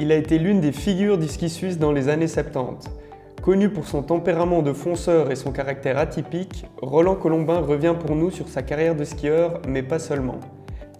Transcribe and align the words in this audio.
Il 0.00 0.12
a 0.12 0.14
été 0.14 0.38
l'une 0.38 0.60
des 0.60 0.70
figures 0.70 1.18
du 1.18 1.26
ski 1.26 1.48
suisse 1.48 1.76
dans 1.76 1.90
les 1.90 2.08
années 2.08 2.28
70. 2.28 2.88
Connu 3.42 3.68
pour 3.68 3.88
son 3.88 4.04
tempérament 4.04 4.62
de 4.62 4.72
fonceur 4.72 5.32
et 5.32 5.34
son 5.34 5.50
caractère 5.50 5.98
atypique, 5.98 6.66
Roland 6.80 7.16
Colombin 7.16 7.58
revient 7.58 7.96
pour 7.98 8.14
nous 8.14 8.30
sur 8.30 8.46
sa 8.46 8.62
carrière 8.62 8.94
de 8.94 9.02
skieur, 9.02 9.60
mais 9.66 9.82
pas 9.82 9.98
seulement. 9.98 10.38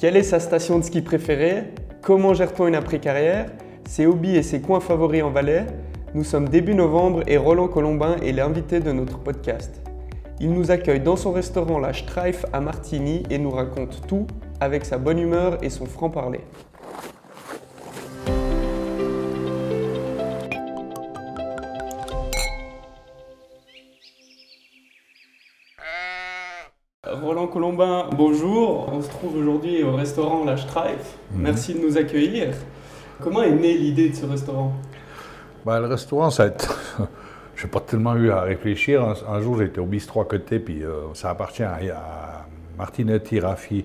Quelle 0.00 0.16
est 0.16 0.24
sa 0.24 0.40
station 0.40 0.80
de 0.80 0.84
ski 0.84 1.00
préférée? 1.00 1.74
Comment 2.02 2.34
gère-t-on 2.34 2.66
une 2.66 2.74
après-carrière? 2.74 3.46
Ses 3.86 4.04
hobbies 4.06 4.34
et 4.34 4.42
ses 4.42 4.60
coins 4.60 4.80
favoris 4.80 5.22
en 5.22 5.30
Valais? 5.30 5.66
Nous 6.14 6.24
sommes 6.24 6.48
début 6.48 6.74
novembre 6.74 7.22
et 7.28 7.36
Roland 7.36 7.68
Colombin 7.68 8.16
est 8.16 8.32
l'invité 8.32 8.80
de 8.80 8.90
notre 8.90 9.18
podcast. 9.18 9.80
Il 10.40 10.52
nous 10.52 10.72
accueille 10.72 11.00
dans 11.00 11.16
son 11.16 11.30
restaurant 11.30 11.78
La 11.78 11.92
Streif 11.92 12.46
à 12.52 12.60
Martigny 12.60 13.22
et 13.30 13.38
nous 13.38 13.50
raconte 13.50 14.04
tout 14.08 14.26
avec 14.58 14.84
sa 14.84 14.98
bonne 14.98 15.20
humeur 15.20 15.58
et 15.62 15.70
son 15.70 15.86
franc-parler. 15.86 16.40
Colombin, 27.52 28.06
bonjour. 28.16 28.88
On 28.92 29.00
se 29.00 29.08
trouve 29.08 29.36
aujourd'hui 29.36 29.82
au 29.82 29.92
restaurant 29.94 30.44
La 30.44 30.56
Streif. 30.56 31.16
Mhm. 31.32 31.42
Merci 31.42 31.74
de 31.74 31.80
nous 31.80 31.96
accueillir. 31.96 32.48
Comment 33.22 33.42
est 33.42 33.50
née 33.52 33.74
l'idée 33.74 34.10
de 34.10 34.14
ce 34.14 34.26
restaurant? 34.26 34.72
Ben, 35.64 35.80
le 35.80 35.86
restaurant, 35.86 36.30
ça 36.30 36.44
a 36.44 36.46
été... 36.48 36.66
Je 37.56 37.64
n'ai 37.64 37.70
pas 37.70 37.80
tellement 37.80 38.14
eu 38.14 38.30
à 38.30 38.42
réfléchir. 38.42 39.02
Un, 39.02 39.14
un 39.34 39.40
jour, 39.40 39.58
j'étais 39.58 39.80
au 39.80 39.86
bistrot 39.86 40.20
à 40.20 40.24
côté, 40.26 40.60
puis 40.60 40.84
euh, 40.84 41.12
ça 41.14 41.30
appartient 41.30 41.64
à, 41.64 41.74
à 41.74 42.46
Martinetti 42.76 43.40
Raffi, 43.40 43.84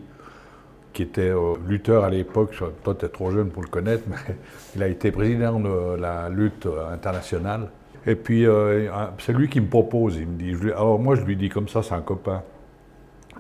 qui 0.94 1.02
était 1.02 1.30
euh, 1.32 1.54
lutteur 1.68 2.04
à 2.04 2.10
l'époque. 2.12 2.54
Toi, 2.84 2.96
tu 3.00 3.06
es 3.06 3.10
trop 3.10 3.32
jeune 3.32 3.50
pour 3.50 3.64
le 3.64 3.70
connaître, 3.70 4.04
mais 4.08 4.36
il 4.76 4.84
a 4.84 4.88
été 4.88 5.12
président 5.12 5.60
de 5.60 5.96
la 6.00 6.30
lutte 6.30 6.68
internationale. 6.94 7.70
Et 8.06 8.14
puis, 8.16 8.46
euh, 8.46 8.88
c'est 9.18 9.34
lui 9.34 9.50
qui 9.50 9.60
me 9.60 9.68
propose. 9.68 10.18
Il 10.18 10.28
me 10.28 10.38
dit, 10.38 10.54
je 10.54 10.58
lui- 10.66 10.72
alors 10.72 11.00
moi, 11.00 11.16
je 11.16 11.22
lui 11.22 11.36
dis 11.36 11.50
comme 11.50 11.68
ça, 11.68 11.82
c'est 11.82 11.96
un 11.96 12.02
copain. 12.02 12.44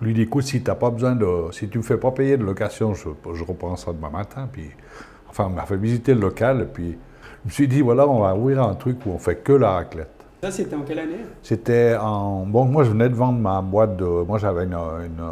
Je 0.02 0.05
lui 0.05 0.13
dis, 0.13 0.22
écoute, 0.23 0.44
si 0.44 0.61
t'as 0.61 0.75
pas 0.75 0.89
besoin 0.89 1.16
de, 1.16 1.27
si 1.52 1.69
tu 1.69 1.77
me 1.77 1.83
fais 1.83 1.97
pas 1.97 2.11
payer 2.11 2.38
de 2.38 2.44
location, 2.44 2.94
je, 2.94 3.09
je 3.33 3.44
reprends 3.44 3.75
ça 3.75 3.94
demain 3.94 4.09
matin. 4.09 4.49
Puis, 4.52 4.69
enfin, 5.30 5.47
il 5.49 5.55
m'a 5.55 5.66
fait 5.66 5.77
visiter 5.77 6.13
le 6.13 6.22
local. 6.22 6.69
Puis, 6.73 6.97
je 7.44 7.47
me 7.47 7.52
suis 7.52 7.67
dit, 7.67 7.81
voilà, 7.81 8.08
on 8.08 8.21
va 8.21 8.36
ouvrir 8.36 8.64
un 8.64 8.75
truc 8.75 9.05
où 9.05 9.11
on 9.11 9.17
fait 9.19 9.36
que 9.38 9.53
la 9.53 9.71
raclette. 9.71 10.09
Ça, 10.41 10.52
c'était 10.52 10.75
en 10.75 10.81
quelle 10.81 10.99
année? 10.99 11.25
C'était 11.41 11.95
en. 11.95 12.45
Bon, 12.45 12.66
moi, 12.66 12.83
je 12.83 12.89
venais 12.89 13.08
de 13.08 13.16
vendre 13.16 13.39
ma 13.39 13.61
boîte 13.61 13.95
de. 13.95 14.03
Moi, 14.03 14.39
j'avais 14.39 14.66
une, 14.66 14.73
une, 14.73 15.23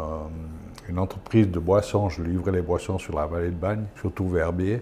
une 0.88 0.98
entreprise 0.98 1.50
de 1.50 1.58
boissons. 1.58 2.08
Je 2.08 2.22
livrais 2.22 2.52
les 2.52 2.62
boissons 2.62 2.98
sur 2.98 3.14
la 3.16 3.26
vallée 3.26 3.50
de 3.50 3.56
Bagne, 3.56 3.84
surtout 4.00 4.26
Verbier. 4.26 4.80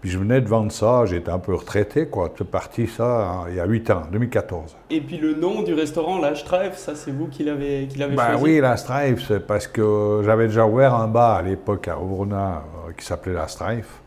Puis 0.00 0.10
je 0.10 0.18
venais 0.18 0.40
de 0.40 0.48
vendre 0.48 0.70
ça. 0.70 1.04
J'étais 1.06 1.30
un 1.30 1.40
peu 1.40 1.54
retraité, 1.54 2.06
quoi. 2.06 2.32
C'est 2.36 2.48
parti, 2.48 2.86
ça, 2.86 3.46
il 3.48 3.56
y 3.56 3.60
a 3.60 3.66
8 3.66 3.90
ans, 3.90 4.02
2014. 4.12 4.76
Et 4.90 5.00
puis 5.00 5.16
le 5.16 5.34
nom 5.34 5.62
du 5.62 5.74
restaurant 5.74 6.18
La 6.18 6.34
Streif, 6.36 6.76
ça 6.76 6.94
c'est 6.94 7.10
vous 7.10 7.26
qui 7.26 7.42
l'avez 7.42 7.88
qui 7.90 7.98
l'avez 7.98 8.14
Ben 8.14 8.26
choisi 8.26 8.44
oui, 8.44 8.60
la 8.60 8.76
Strife, 8.76 9.24
c'est 9.26 9.44
parce 9.44 9.66
que 9.66 10.22
j'avais 10.24 10.46
déjà 10.46 10.66
ouvert 10.66 10.94
un 10.94 11.08
bar 11.08 11.36
à 11.36 11.42
l'époque 11.42 11.88
à 11.88 11.98
Ovrona 11.98 12.62
euh, 12.86 12.92
qui 12.96 13.04
s'appelait 13.04 13.34
la 13.34 13.48
Strife. 13.48 14.00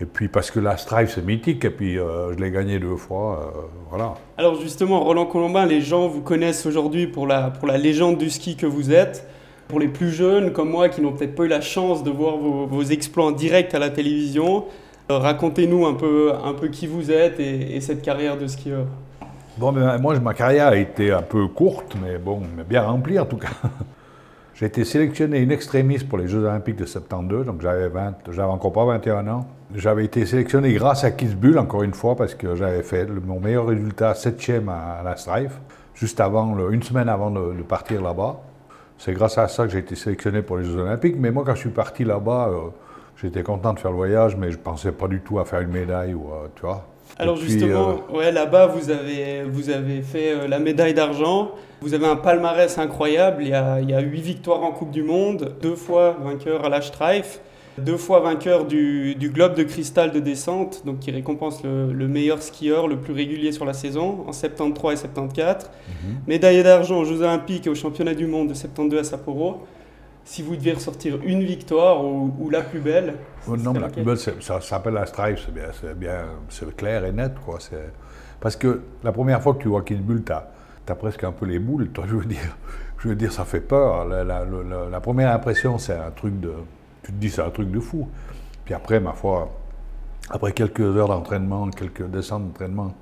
Et 0.00 0.06
puis 0.06 0.28
parce 0.28 0.50
que 0.50 0.58
la 0.58 0.76
Strife, 0.76 1.12
c'est 1.14 1.24
mythique, 1.24 1.64
et 1.64 1.70
puis 1.70 1.98
euh, 1.98 2.32
je 2.32 2.38
l'ai 2.38 2.50
gagné 2.50 2.78
deux 2.78 2.96
fois, 2.96 3.52
euh, 3.54 3.60
voilà. 3.90 4.14
Alors 4.38 4.60
justement, 4.60 5.00
Roland 5.00 5.26
Colombin, 5.26 5.66
les 5.66 5.82
gens 5.82 6.08
vous 6.08 6.22
connaissent 6.22 6.66
aujourd'hui 6.66 7.06
pour 7.06 7.26
la, 7.26 7.50
pour 7.50 7.68
la 7.68 7.76
légende 7.76 8.18
du 8.18 8.30
ski 8.30 8.56
que 8.56 8.66
vous 8.66 8.90
êtes. 8.90 9.28
Pour 9.68 9.78
les 9.78 9.88
plus 9.88 10.10
jeunes 10.10 10.52
comme 10.52 10.70
moi 10.70 10.88
qui 10.88 11.00
n'ont 11.00 11.12
peut-être 11.12 11.36
pas 11.36 11.44
eu 11.44 11.48
la 11.48 11.60
chance 11.60 12.02
de 12.02 12.10
voir 12.10 12.36
vos, 12.38 12.66
vos 12.66 12.82
exploits 12.82 13.26
en 13.26 13.30
direct 13.30 13.72
à 13.72 13.78
la 13.78 13.90
télévision, 13.90 14.64
racontez-nous 15.18 15.86
un 15.86 15.94
peu, 15.94 16.32
un 16.44 16.54
peu 16.54 16.68
qui 16.68 16.86
vous 16.86 17.10
êtes 17.10 17.40
et, 17.40 17.76
et 17.76 17.80
cette 17.80 18.02
carrière 18.02 18.36
de 18.36 18.46
skieur. 18.46 18.86
Bon, 19.58 19.72
ben, 19.72 19.98
moi, 19.98 20.18
ma 20.20 20.32
carrière 20.32 20.68
a 20.68 20.76
été 20.76 21.12
un 21.12 21.22
peu 21.22 21.46
courte, 21.48 21.96
mais 22.02 22.18
bon, 22.18 22.40
mais 22.56 22.64
bien 22.64 22.82
remplie 22.82 23.18
en 23.18 23.26
tout 23.26 23.36
cas. 23.36 23.48
J'ai 24.54 24.66
été 24.66 24.84
sélectionné 24.84 25.42
in 25.42 25.48
extremis 25.50 25.98
pour 25.98 26.18
les 26.18 26.28
Jeux 26.28 26.44
Olympiques 26.44 26.76
de 26.76 26.84
72, 26.84 27.46
donc 27.46 27.62
j'avais 27.62 27.88
20, 27.88 28.14
j'avais 28.30 28.48
encore 28.48 28.72
pas 28.72 28.84
21 28.84 29.26
ans. 29.28 29.46
J'avais 29.74 30.04
été 30.04 30.26
sélectionné 30.26 30.72
grâce 30.74 31.02
à 31.02 31.10
Kitzbühel, 31.10 31.58
encore 31.58 31.82
une 31.82 31.94
fois, 31.94 32.14
parce 32.14 32.34
que 32.34 32.54
j'avais 32.56 32.82
fait 32.82 33.06
mon 33.06 33.40
meilleur 33.40 33.66
résultat, 33.66 34.12
7e 34.12 34.68
à, 34.68 35.02
la 35.02 35.16
Strife, 35.16 35.58
juste 35.94 36.20
avant, 36.20 36.54
une 36.68 36.82
semaine 36.82 37.08
avant 37.08 37.30
de, 37.30 37.54
de 37.54 37.62
partir 37.62 38.02
là-bas. 38.02 38.40
C'est 38.98 39.14
grâce 39.14 39.38
à 39.38 39.48
ça 39.48 39.64
que 39.64 39.72
j'ai 39.72 39.78
été 39.78 39.94
sélectionné 39.94 40.42
pour 40.42 40.58
les 40.58 40.64
Jeux 40.64 40.76
Olympiques, 40.76 41.16
mais 41.18 41.30
moi, 41.30 41.42
quand 41.46 41.54
je 41.54 41.60
suis 41.60 41.70
parti 41.70 42.04
là-bas, 42.04 42.50
euh, 42.50 42.68
j'étais 43.22 43.42
content 43.42 43.72
de 43.72 43.78
faire 43.78 43.90
le 43.90 43.96
voyage, 43.96 44.36
mais 44.36 44.50
je 44.50 44.58
pensais 44.58 44.92
pas 44.92 45.08
du 45.08 45.20
tout 45.20 45.38
à 45.38 45.44
faire 45.44 45.60
une 45.60 45.70
médaille, 45.70 46.14
ou, 46.14 46.26
euh, 46.32 46.46
tu 46.54 46.62
vois. 46.62 46.86
Alors 47.18 47.36
puis, 47.38 47.50
justement, 47.50 47.96
euh, 48.12 48.16
ouais, 48.16 48.32
là-bas, 48.32 48.66
vous 48.66 48.90
avez, 48.90 49.42
vous 49.44 49.70
avez 49.70 50.02
fait 50.02 50.32
euh, 50.32 50.48
la 50.48 50.58
médaille 50.58 50.94
d'argent. 50.94 51.52
Vous 51.80 51.94
avez 51.94 52.06
un 52.06 52.16
palmarès 52.16 52.78
incroyable. 52.78 53.42
Il 53.42 53.48
y, 53.48 53.54
a, 53.54 53.80
il 53.80 53.90
y 53.90 53.94
a 53.94 54.00
huit 54.00 54.20
victoires 54.20 54.62
en 54.62 54.70
Coupe 54.70 54.90
du 54.90 55.02
Monde, 55.02 55.56
deux 55.60 55.76
fois 55.76 56.16
vainqueur 56.22 56.64
à 56.64 56.68
la 56.68 56.82
Streif, 56.82 57.40
deux 57.78 57.96
fois 57.96 58.20
vainqueur 58.20 58.64
du, 58.66 59.14
du 59.14 59.30
Globe 59.30 59.54
de 59.54 59.62
cristal 59.62 60.12
de 60.12 60.20
descente, 60.20 60.82
donc 60.84 61.00
qui 61.00 61.10
récompense 61.10 61.62
le, 61.62 61.92
le 61.92 62.08
meilleur 62.08 62.42
skieur 62.42 62.86
le 62.86 62.96
plus 62.96 63.14
régulier 63.14 63.52
sur 63.52 63.64
la 63.64 63.72
saison, 63.72 64.24
en 64.26 64.32
73 64.32 64.92
et 64.92 64.96
74. 64.96 65.70
mhm. 65.88 66.16
Médaille 66.26 66.62
d'argent 66.62 66.98
aux 66.98 67.04
Jeux 67.04 67.22
Olympiques 67.22 67.66
et 67.66 67.70
aux 67.70 67.74
Championnats 67.74 68.14
du 68.14 68.26
Monde 68.26 68.48
de 68.48 68.54
72 68.54 69.00
à 69.00 69.04
Sapporo. 69.04 69.66
Si 70.24 70.42
vous 70.42 70.54
deviez 70.54 70.74
ressortir 70.74 71.18
une 71.24 71.42
victoire 71.42 72.04
ou, 72.04 72.32
ou 72.38 72.50
la 72.50 72.60
plus 72.62 72.80
belle, 72.80 73.14
Oh, 73.48 73.56
non, 73.56 73.72
mais 73.72 73.80
la 73.80 73.88
plus 73.88 74.02
belle, 74.02 74.18
ça 74.18 74.60
s'appelle 74.60 74.94
la 74.94 75.06
Stripe, 75.06 75.38
c'est 75.44 75.52
bien, 75.52 75.64
c'est 75.80 75.98
bien, 75.98 76.24
c'est 76.50 76.76
clair 76.76 77.04
et 77.04 77.12
net, 77.12 77.32
quoi. 77.44 77.56
c'est- 77.58 77.92
Parce 78.38 78.54
que 78.56 78.82
la 79.02 79.12
première 79.12 79.42
fois 79.42 79.54
que 79.54 79.62
tu 79.62 79.68
vois 79.68 79.82
Kitzbühel, 79.82 80.22
t'as 80.22 80.44
as 80.88 80.94
presque 80.94 81.22
un 81.24 81.30
peu 81.32 81.46
les 81.46 81.58
boules, 81.60 81.88
toi, 81.90 82.04
je 82.08 82.16
veux 82.16 82.24
dire. 82.24 82.56
Je 82.98 83.08
veux 83.08 83.14
dire, 83.14 83.32
ça 83.32 83.44
fait 83.44 83.60
peur. 83.60 84.04
La, 84.06 84.24
la- 84.24 84.44
la- 84.44 84.88
la 84.90 85.00
première 85.00 85.32
impression, 85.32 85.78
c'est 85.78 85.94
un 85.94 86.10
truc 86.10 86.38
de... 86.40 86.52
Tu 87.02 87.12
te 87.12 87.16
dis, 87.16 87.30
c'est 87.30 87.42
un 87.42 87.50
truc 87.50 87.70
de 87.70 87.78
fou. 87.80 88.08
Puis 88.64 88.74
après, 88.74 88.98
ma 89.00 89.12
foi, 89.12 89.50
après 90.30 90.52
quelques 90.52 90.80
heures 90.80 91.08
d'entraînement, 91.08 91.70
quelques 91.70 92.06
descentes 92.06 92.48
d'entraînement, 92.48 92.92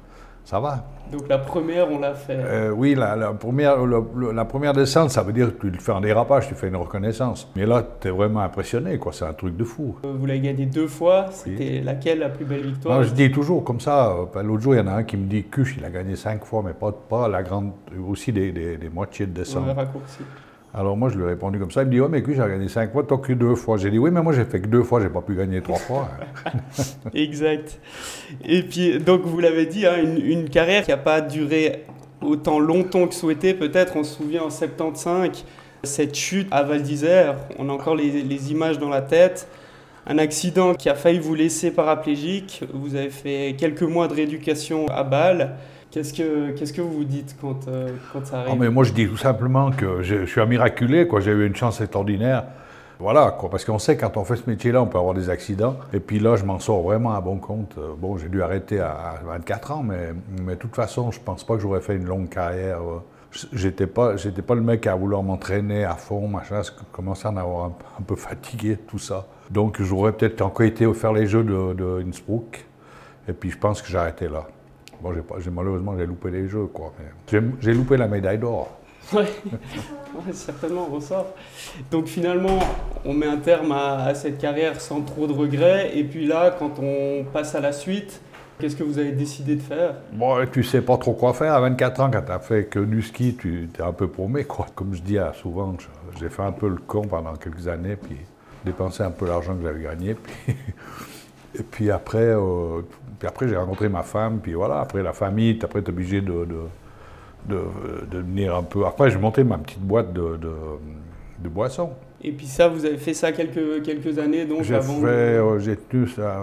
ça 0.49 0.61
va. 0.61 0.83
Donc 1.13 1.29
la 1.29 1.37
première, 1.37 1.91
on 1.91 1.99
l'a 1.99 2.15
fait. 2.15 2.33
Euh, 2.39 2.71
oui, 2.71 2.95
la, 2.95 3.15
la 3.17 3.33
première, 3.35 3.85
le- 3.85 4.03
le- 4.17 4.33
la 4.33 4.47
première 4.47 4.73
descente, 4.73 5.11
ça 5.11 5.23
veut 5.23 5.35
dire 5.35 5.55
que 5.55 5.67
tu 5.67 5.71
le 5.71 5.79
fais 5.79 5.93
en 5.93 6.01
dérapage, 6.01 6.49
tu 6.49 6.55
fais 6.55 6.69
une 6.69 6.77
reconnaissance. 6.77 7.47
Mais 7.55 7.67
là, 7.67 7.85
tu 8.01 8.09
es 8.09 8.11
vraiment 8.11 8.41
impressionné, 8.41 8.97
quoi. 8.99 9.13
C'est 9.13 9.27
un 9.27 9.35
truc 9.35 9.59
de 9.59 9.65
fou. 9.65 9.97
Euh, 10.07 10.15
Vous 10.19 10.25
l'avez 10.25 10.41
gagné 10.41 10.65
deux 10.65 10.87
fois. 10.89 11.27
C'était 11.33 11.83
laquelle 11.83 12.21
la 12.21 12.31
plus 12.31 12.47
belle 12.47 12.63
victoire? 12.63 12.97
Non, 12.97 13.03
je 13.03 13.13
dis 13.13 13.31
toujours 13.31 13.63
comme 13.63 13.81
ça. 13.81 14.11
euh, 14.37 14.43
L'autre 14.43 14.63
jour, 14.63 14.75
il 14.75 14.79
y 14.79 14.81
en 14.81 14.87
a 14.87 14.93
un 14.93 15.03
qui 15.03 15.19
me 15.19 15.27
dit 15.27 15.45
Cuche, 15.45 15.77
il 15.77 15.85
a 15.85 15.91
gagné 15.91 16.17
cinq 16.17 16.43
fois, 16.47 16.63
mais 16.65 16.73
pas, 16.73 16.93
pas 16.93 17.29
la 17.29 17.43
grande. 17.43 17.73
aussi 18.09 18.33
des, 18.33 18.51
des- 18.51 18.79
des 18.79 18.89
moitiés 18.89 19.27
de 19.27 19.33
descente. 19.33 19.67
raccourci. 19.77 20.21
Alors 20.79 20.97
moi, 20.97 21.09
je 21.09 21.17
lui 21.17 21.25
ai 21.25 21.27
répondu 21.27 21.59
comme 21.59 21.73
ça. 21.73 21.83
Il 21.83 21.87
me 21.87 21.91
dit 21.91 22.01
Ouais, 22.01 22.09
mais 22.09 22.23
Cuche, 22.23 22.39
a 22.39 22.49
gagné 22.49 22.69
cinq 22.69 22.93
fois, 22.93 23.03
toi 23.03 23.19
que 23.19 23.33
deux 23.33 23.57
fois. 23.57 23.79
J'ai 23.79 23.91
dit 23.91 23.99
Oui, 23.99 24.13
mais 24.13 24.23
moi, 24.23 24.33
j'ai 24.33 24.45
fait 24.45 24.61
que 24.61 24.69
deux 24.69 24.85
fois, 24.85 25.01
j'ai 25.01 25.09
pas 25.09 25.23
pu 25.23 25.35
gagner 25.35 25.61
trois 25.61 25.79
fois. 25.79 26.09
Exact. 27.15 27.81
Et 28.45 28.63
puis, 28.63 29.01
donc, 29.01 29.23
vous 29.25 29.41
l'avez 29.41 29.67
dit, 29.67 29.87
hein, 29.87 29.97
une, 30.01 30.49
carrière 30.49 30.85
qui 30.85 30.91
n'a 30.91 30.97
pas 30.97 31.21
duré 31.21 31.85
autant 32.23 32.61
longtemps 32.61 33.09
que 33.09 33.15
souhaité. 33.17 33.55
Peut-être, 33.55 33.97
on 33.97 34.05
se 34.05 34.15
souvient 34.15 34.45
en 34.45 34.51
75, 34.51 35.45
cette 35.83 36.15
chute 36.15 36.47
à 36.53 36.63
Val 36.63 36.83
d'Isère. 36.83 37.35
On 37.59 37.69
a 37.71 37.73
encore 37.73 37.97
les 37.97 38.53
images 38.53 38.79
dans 38.79 38.89
la 38.89 39.03
tête. 39.03 39.49
Un 40.07 40.17
accident 40.17 40.75
qui 40.75 40.89
a 40.89 40.95
failli 40.95 41.19
vous 41.19 41.35
laisser 41.35 41.73
paraplégique. 41.73 42.63
Vous 42.73 42.95
avez 42.95 43.11
fait 43.11 43.57
quelques 43.59 43.83
mois 43.83 44.07
de 44.07 44.15
rééducation 44.15 44.87
à 44.87 45.03
Bâle. 45.03 45.57
Qu'est-ce 45.91 46.13
que, 46.13 46.51
qu'est-ce 46.51 46.73
que 46.75 46.83
vous 46.83 46.93
vous 46.93 47.05
dites 47.05 47.35
quand, 47.41 47.67
euh, 47.67 47.89
quand 48.13 48.27
ça 48.27 48.41
arrive 48.41 48.61
mais 48.61 48.69
moi, 48.69 48.85
je 48.85 48.93
dis 48.93 49.09
tout 49.09 49.17
simplement 49.17 49.71
que 49.71 50.03
je, 50.03 50.27
suis 50.27 50.41
un 50.41 50.47
miraculé, 50.47 51.07
quoi. 51.07 51.21
J'ai 51.21 51.31
eu 51.31 51.47
une 51.47 51.57
chance 51.57 51.81
extraordinaire. 51.81 52.45
Voilà, 52.99 53.31
quoi. 53.31 53.49
Parce 53.49 53.65
qu'on 53.65 53.79
sait, 53.79 53.97
quand 53.97 54.17
on 54.19 54.25
fait 54.25 54.37
ce 54.37 54.51
métier-là, 54.51 54.83
on 54.83 54.87
peut 54.87 54.99
avoir 54.99 55.15
des 55.15 55.31
accidents. 55.31 55.77
Et 55.95 56.01
puis 56.01 56.19
là, 56.19 56.37
je 56.37 56.45
m'en 56.45 56.59
sors 56.59 56.83
vraiment 56.83 57.15
à 57.15 57.21
bon 57.23 57.39
compte. 57.39 57.77
Euh, 57.79 57.95
Bon, 57.97 58.19
j'ai 58.19 58.29
dû 58.29 58.43
arrêter 58.43 58.81
à 58.81 58.91
à 58.91 59.21
24 59.25 59.73
ans, 59.73 59.83
mais, 59.83 60.13
mais 60.43 60.57
de 60.57 60.59
toute 60.59 60.75
façon, 60.75 61.11
je 61.11 61.21
pense 61.21 61.45
pas 61.45 61.55
que 61.55 61.61
j'aurais 61.61 61.81
fait 61.81 61.97
une 61.97 62.07
longue 62.07 62.29
carrière. 62.29 62.81
euh. 62.83 63.01
J'étais 63.53 63.87
pas, 63.87 64.17
j'étais 64.17 64.41
pas 64.43 64.55
le 64.55 64.63
mec 64.63 64.87
à 64.87 64.95
vouloir 64.95 65.23
m'entraîner 65.23 65.85
à 65.85 65.95
fond, 65.95 66.29
machin. 66.29 66.63
Je 66.63 66.71
commençais 66.93 67.29
à 67.29 67.31
en 67.31 67.37
avoir 67.37 67.67
un, 67.67 68.03
peu 68.07 68.17
fatigué, 68.17 68.79
tout 68.89 68.99
ça. 68.99 69.27
Donc, 69.51 69.81
j'aurais 69.81 70.13
peut-être 70.13 70.41
encore 70.43 70.67
été 70.67 70.93
faire 70.95 71.13
les 71.13 71.27
jeux 71.27 71.45
de, 71.45 71.75
de 71.75 72.05
Innsbruck. 72.07 72.67
Et 73.29 73.33
puis, 73.33 73.51
je 73.51 73.59
pense 73.59 73.83
que 73.83 73.95
arrêté 73.95 74.29
là. 74.29 74.47
Bon, 75.01 75.13
j'ai 75.15 75.21
pas- 75.21 75.37
malheureusement, 75.53 75.95
j'ai 75.99 76.07
loupé 76.07 76.31
les 76.31 76.49
jeux, 76.49 76.67
quoi. 76.67 76.93
J'ai 77.31 77.75
loupé 77.75 77.97
la 77.97 78.09
médaille 78.09 78.39
d'or. 78.39 78.77
Ouais, 79.13 80.33
certainement, 80.33 80.89
on 80.91 80.95
ressort. 80.97 81.27
Donc 81.91 82.07
finalement, 82.07 82.59
on 83.05 83.13
met 83.13 83.27
un 83.27 83.37
terme 83.37 83.73
à, 83.73 84.05
à 84.07 84.15
cette 84.15 84.39
carrière 84.39 84.81
sans 84.81 85.03
trop 85.03 85.27
de 85.27 85.33
regrets. 85.35 85.97
Et 85.97 86.03
puis 86.03 86.27
là, 86.27 86.57
quand 86.59 86.79
on 86.81 87.25
passe 87.31 87.55
à 87.55 87.61
la 87.61 87.73
suite, 87.73 88.21
qu'est-ce 88.59 88.75
que 88.75 88.83
vous 88.83 88.99
avez 88.99 89.13
décidé 89.13 89.55
de 89.57 89.61
faire? 89.61 89.97
Bon, 90.13 90.35
tu 90.51 90.65
sais 90.65 90.81
pas 90.81 90.97
trop 90.97 91.13
quoi 91.13 91.35
faire. 91.35 91.53
À 91.53 91.61
24 91.61 92.01
ans, 92.01 92.11
quand 92.11 92.23
tu 92.23 92.33
as 92.33 92.39
fait 92.39 92.65
que 92.65 92.79
du 92.79 93.03
ski, 93.03 93.37
tu 93.39 93.69
es 93.79 93.83
un 93.83 93.93
peu 93.93 94.09
paumé, 94.09 94.45
quoi. 94.45 94.67
Comme 94.75 94.95
je 94.95 95.03
dis 95.03 95.19
souvent, 95.41 95.77
j'ai 96.19 96.31
fait 96.31 96.43
un 96.43 96.53
peu 96.53 96.69
le 96.69 96.77
con 96.87 97.03
pendant 97.03 97.35
quelques 97.37 97.69
années, 97.69 97.97
puis 97.97 98.17
dépensé 98.65 99.03
un 99.03 99.11
peu 99.11 99.27
l'argent 99.27 99.55
que 99.55 99.63
j'avais 99.63 99.83
gagné. 99.83 100.15
Puis, 100.15 100.57
et 101.59 101.63
puis 101.63 101.91
après, 101.91 102.19
euh, 102.19 102.83
puis 103.19 103.29
après, 103.29 103.49
j'ai 103.49 103.57
rencontré 103.57 103.89
ma 103.89 104.03
femme, 104.03 104.41
puis 104.41 104.55
voilà, 104.55 104.81
après 104.81 105.03
la 105.03 105.13
famille, 105.13 105.59
après, 105.63 105.83
tu 105.83 105.87
es 105.87 105.91
obligé 105.91 106.21
de, 106.21 106.47
de, 107.49 107.57
de, 108.11 108.19
venir 108.19 108.55
un 108.55 108.63
peu. 108.63 108.87
Après, 108.87 109.11
j'ai 109.11 109.19
monté 109.19 109.43
ma 109.45 109.59
petite 109.59 109.81
boîte 109.81 110.13
de, 110.13 110.39
de, 110.39 111.49
boissons. 111.49 111.93
Et 112.23 112.33
puis 112.33 112.47
ça, 112.47 112.69
vous 112.69 112.85
avez 112.85 112.99
fait 112.99 113.15
ça 113.15 113.33
quelques, 113.33 113.83
quelques 113.83 114.19
années 114.19 114.45
donc 114.45 114.63
j'ai 114.63 114.75
avant 114.75 115.01
fait, 115.01 115.41
j'ai 115.61 115.79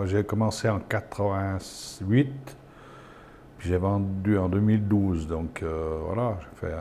j'ai 0.06 0.24
commencé 0.24 0.68
en 0.70 0.80
88, 0.80 2.28
puis 3.58 3.70
j'ai 3.70 3.78
vendu 3.78 4.38
en 4.38 4.50
2012. 4.50 5.28
Donc 5.28 5.64
voilà, 6.08 6.38
j'ai 6.40 6.68
fait 6.68 6.76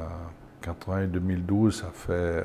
80 0.62 1.06
2012, 1.08 1.82
ça 1.82 1.90
fait 1.92 2.44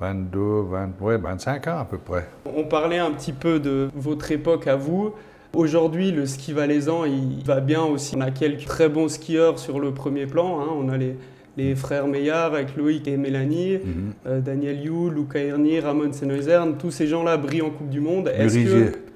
22, 0.00 0.40
20, 0.70 0.90
ouais, 1.00 1.16
25 1.18 1.66
ans 1.68 1.78
à 1.78 1.84
peu 1.84 1.98
près. 1.98 2.26
On 2.44 2.64
parlait 2.64 2.98
un 2.98 3.10
petit 3.12 3.32
peu 3.32 3.60
de 3.60 3.90
votre 3.94 4.30
époque 4.32 4.66
à 4.66 4.76
vous. 4.76 5.12
Aujourd'hui, 5.54 6.10
le 6.10 6.26
ski 6.26 6.52
valaisan, 6.52 7.04
il 7.04 7.44
va 7.44 7.60
bien 7.60 7.82
aussi. 7.84 8.16
On 8.16 8.20
a 8.20 8.32
quelques 8.32 8.66
très 8.66 8.88
bons 8.88 9.08
skieurs 9.08 9.58
sur 9.58 9.78
le 9.78 9.94
premier 9.94 10.26
plan. 10.26 10.60
Hein. 10.60 10.66
On 10.76 10.88
a 10.88 10.96
les, 10.96 11.16
les, 11.56 11.76
frères 11.76 12.08
Meillard 12.08 12.54
avec 12.54 12.76
Loïc 12.76 13.06
et 13.06 13.16
Mélanie, 13.16 13.74
mhm. 13.74 14.12
euh, 14.26 14.40
Daniel 14.40 14.82
You, 14.82 15.10
Luca 15.10 15.38
Erni, 15.38 15.78
Ramon 15.78 16.12
Senoizern. 16.12 16.76
Tous 16.76 16.90
ces 16.90 17.06
gens-là 17.06 17.36
brillent 17.36 17.62
en 17.62 17.70
Coupe 17.70 17.88
du 17.88 18.00
Monde. 18.00 18.32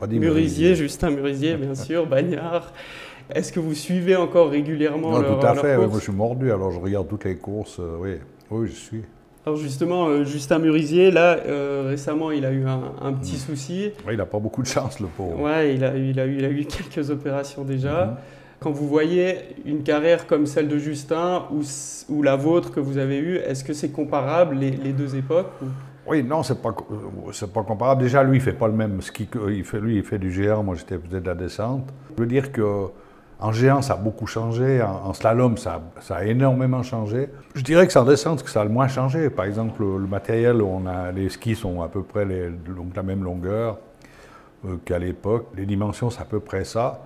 Murisier, 0.08 0.76
Justin 0.76 1.10
Murisier, 1.10 1.56
bien 1.56 1.74
sûr, 1.74 2.06
Bagnard. 2.06 2.72
Est-ce 3.34 3.52
que 3.52 3.60
vous 3.60 3.74
suivez 3.74 4.16
encore 4.16 4.50
régulièrement 4.50 5.20
non, 5.20 5.40
tout 5.40 5.46
à 5.46 5.54
fait. 5.54 5.76
Moi, 5.76 5.88
je 5.94 5.98
suis 5.98 6.12
mordu, 6.12 6.52
alors 6.52 6.70
je 6.70 6.78
regarde 6.78 7.08
toutes 7.08 7.24
les 7.24 7.36
courses. 7.36 7.78
Euh, 7.80 7.96
oui, 7.98 8.10
oui, 8.50 8.68
je 8.68 8.74
suis. 8.74 9.02
Alors 9.46 9.58
justement, 9.58 10.08
euh, 10.08 10.24
Justin 10.24 10.58
Murisier, 10.58 11.10
là, 11.10 11.38
euh, 11.46 11.84
récemment, 11.88 12.30
il 12.30 12.44
a 12.44 12.52
eu 12.52 12.64
un, 12.66 13.12
petit 13.12 13.36
mm. 13.36 13.38
souci. 13.38 13.90
il 14.10 14.16
n'a 14.16 14.26
pas 14.26 14.38
beaucoup 14.38 14.62
de 14.62 14.66
chance, 14.66 15.00
le 15.00 15.06
pauvre. 15.06 15.40
Oui, 15.40 15.74
il 15.74 15.84
a, 15.84 15.96
il, 15.96 16.20
a 16.20 16.26
eu, 16.26 16.36
il 16.38 16.44
a 16.44 16.50
eu 16.50 16.64
quelques 16.66 17.10
opérations 17.10 17.64
déjà. 17.64 18.06
Mm-hmm. 18.06 18.60
Quand 18.60 18.72
vous 18.72 18.88
voyez 18.88 19.36
une 19.64 19.84
carrière 19.84 20.26
comme 20.26 20.46
celle 20.46 20.66
de 20.66 20.78
Justin 20.78 21.44
ou, 21.52 21.62
ou 22.08 22.22
la 22.22 22.34
vôtre 22.34 22.72
que 22.72 22.80
vous 22.80 22.98
avez 22.98 23.18
eue, 23.18 23.36
est-ce 23.36 23.62
que 23.62 23.72
c'est 23.72 23.90
comparable, 23.90 24.56
les, 24.56 24.72
les, 24.72 24.92
deux 24.92 25.14
époques 25.14 25.52
Oui, 26.06 26.24
non, 26.24 26.42
c'est 26.42 26.60
pas, 26.60 26.74
c'est 27.32 27.52
pas 27.52 27.62
comparable. 27.62 28.02
Déjà, 28.02 28.24
lui, 28.24 28.38
il 28.38 28.40
fait 28.40 28.52
pas 28.52 28.66
le 28.66 28.74
même 28.74 29.00
ski 29.00 29.28
que 29.28 29.50
il 29.50 29.64
fait. 29.64 29.78
Lui, 29.78 29.96
il 29.98 30.02
fait 30.02 30.18
du 30.18 30.32
géant, 30.32 30.64
moi, 30.64 30.74
j'étais 30.74 30.98
peut-être 30.98 31.22
de 31.22 31.28
la 31.28 31.36
descente. 31.36 31.88
Je 32.16 32.20
veux 32.20 32.28
dire 32.28 32.50
que 32.50 32.88
en 33.40 33.52
géant, 33.52 33.82
ça 33.82 33.94
a 33.94 33.96
beaucoup 33.96 34.26
changé. 34.26 34.82
En, 34.82 35.14
slalom, 35.14 35.56
ça, 35.56 35.80
a 36.10 36.24
énormément 36.24 36.82
changé. 36.82 37.28
Je 37.54 37.62
dirais 37.62 37.86
que 37.86 37.92
c'est 37.92 37.98
en 37.98 38.04
descente 38.04 38.42
que 38.42 38.50
ça 38.50 38.62
a 38.62 38.64
le 38.64 38.70
moins 38.70 38.88
changé. 38.88 39.30
Par 39.30 39.44
exemple, 39.44 39.82
le, 39.82 40.06
matériel, 40.06 40.60
on 40.60 40.86
a, 40.86 41.12
les 41.12 41.28
skis 41.28 41.54
sont 41.54 41.80
à 41.82 41.88
peu 41.88 42.02
près 42.02 42.24
les, 42.24 42.50
la 42.96 43.02
même 43.02 43.22
longueur 43.22 43.78
euh, 44.66 44.76
qu'à 44.84 44.98
l'époque. 44.98 45.46
Les 45.56 45.66
dimensions, 45.66 46.10
c'est 46.10 46.20
à 46.20 46.24
peu 46.24 46.40
près 46.40 46.64
ça. 46.64 47.00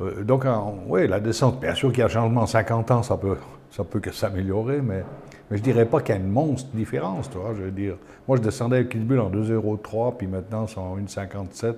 Euh, 0.00 0.22
donc, 0.22 0.44
oui, 0.88 1.06
la 1.06 1.20
descente, 1.20 1.60
bien 1.60 1.74
sûr 1.74 1.90
qu'il 1.90 1.98
y 1.98 2.02
a 2.02 2.06
un 2.06 2.08
changement 2.08 2.42
en 2.42 2.46
50 2.46 2.90
ans, 2.90 3.02
ça 3.02 3.18
peut, 3.18 3.36
ça 3.70 3.84
peut 3.84 4.00
que 4.00 4.12
s'améliorer, 4.12 4.80
mais, 4.80 5.04
mais 5.50 5.58
je 5.58 5.62
dirais 5.62 5.84
pas 5.84 6.00
qu'il 6.00 6.14
y 6.14 6.18
a 6.18 6.20
une 6.20 6.30
monstre 6.30 6.70
différence, 6.72 7.28
tu 7.28 7.36
vois, 7.36 7.52
je 7.54 7.64
veux 7.64 7.70
dire. 7.70 7.96
Moi, 8.26 8.38
je 8.38 8.42
descendais 8.42 8.76
avec 8.76 8.88
Kitzbühel 8.88 9.20
en 9.20 9.30
2,03, 9.30 10.16
puis 10.16 10.26
maintenant, 10.26 10.66
c'est 10.66 10.78
en 10.78 10.96
1,57 10.96 11.74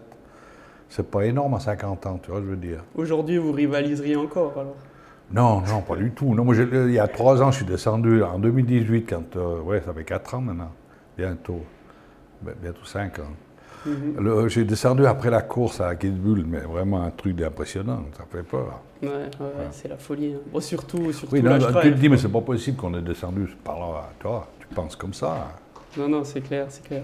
c'est 0.93 1.11
pas 1.11 1.25
énorme 1.25 1.55
à 1.55 1.61
50 1.61 2.06
ans, 2.06 2.21
tu 2.23 2.31
vois, 2.31 2.41
je 2.41 2.47
veux 2.47 2.56
dire. 2.56 2.85
Aujourd'hui, 2.94 3.39
vous 3.39 3.53
rivaliseriez 3.53 4.17
encore 4.17 4.53
alors? 4.59 4.77
Non, 5.33 5.62
non, 5.67 5.81
pas 5.81 5.97
du 5.97 6.11
tout. 6.11 6.35
Non, 6.35 6.44
moi, 6.44 6.55
il 6.55 6.93
y 6.93 6.99
a 6.99 7.09
trois 7.09 7.43
ans, 7.43 7.50
je 7.50 7.56
suis 7.56 7.65
descendu 7.65 8.23
en 8.23 8.39
2018, 8.39 9.06
quand. 9.09 9.37
Euh, 9.37 9.61
ouais, 9.62 9.81
ça 9.81 9.94
fait 9.94 10.05
quatre 10.05 10.35
ans 10.35 10.43
maintenant, 10.43 10.71
bientôt. 11.17 11.62
Bientôt 12.43 12.85
cinq 12.85 13.21
ans. 13.21 13.33
Mhm. 13.87 14.49
J'ai 14.49 14.65
descendu 14.65 15.06
après 15.06 15.31
la 15.31 15.41
course 15.41 15.81
à 15.81 15.94
Kitzbühel, 15.94 16.44
mais 16.47 16.61
vraiment 16.61 17.03
un 17.03 17.11
truc 17.11 17.37
d'impressionnant, 17.37 18.03
ça 18.17 18.25
fait 18.31 18.43
peur. 18.43 18.83
Ouais, 19.03 19.09
ouais, 19.09 19.69
c'est 19.71 19.89
la 19.89 19.97
folie. 19.97 20.35
Hein. 20.35 20.61
surtout, 20.61 21.11
surtout. 21.12 21.35
Oui, 21.35 21.43
non, 21.43 21.59
tu 21.59 21.73
te 21.73 21.89
dis, 21.89 22.11
mais 22.11 22.19
c'est 22.19 22.29
pas 22.29 22.43
possible 22.43 22.77
qu'on 22.77 22.93
ait 22.94 23.03
descendu 23.03 23.47
par 23.65 23.79
là. 23.79 24.11
Toi, 24.21 24.47
tu 24.61 24.67
penses 24.75 24.94
comme 24.94 25.15
ça. 25.15 25.53
Non, 25.99 26.09
non, 26.09 26.25
c'est 26.25 26.41
clair, 26.41 26.67
c'est 26.71 26.85
clair. 26.85 27.03